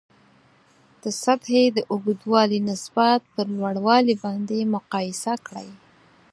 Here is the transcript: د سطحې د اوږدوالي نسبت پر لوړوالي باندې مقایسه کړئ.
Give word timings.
د 1.01 1.03
سطحې 1.23 1.63
د 1.75 1.77
اوږدوالي 1.91 2.59
نسبت 2.69 3.21
پر 3.33 3.45
لوړوالي 3.57 4.15
باندې 4.23 4.71
مقایسه 4.75 5.33
کړئ. 5.45 5.69